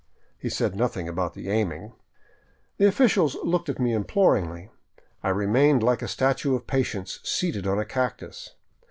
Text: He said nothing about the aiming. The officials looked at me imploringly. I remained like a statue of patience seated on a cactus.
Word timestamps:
He 0.39 0.49
said 0.49 0.75
nothing 0.75 1.07
about 1.07 1.35
the 1.35 1.47
aiming. 1.47 1.93
The 2.77 2.87
officials 2.87 3.35
looked 3.43 3.69
at 3.69 3.77
me 3.77 3.93
imploringly. 3.93 4.71
I 5.21 5.29
remained 5.29 5.83
like 5.83 6.01
a 6.01 6.07
statue 6.07 6.55
of 6.55 6.65
patience 6.65 7.19
seated 7.23 7.67
on 7.67 7.77
a 7.77 7.85
cactus. 7.85 8.55